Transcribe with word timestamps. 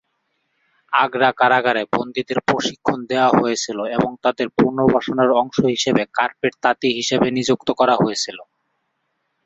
আগ্রা 0.93 1.29
কারাগারে 1.39 1.83
বন্দিদের 1.93 2.39
প্রশিক্ষণ 2.47 2.99
দেওয়া 3.11 3.29
হয়েছিল 3.33 3.79
এবং 3.95 4.11
তাদের 4.23 4.47
পুনর্বাসনের 4.57 5.29
অংশ 5.41 5.57
হিসাবে 5.73 6.03
কার্পেট 6.17 6.53
তাঁতি 6.63 6.89
হিসাবে 6.97 7.27
নিযুক্ত 7.37 7.69
করা 7.79 7.95
হয়েছিল। 7.97 8.37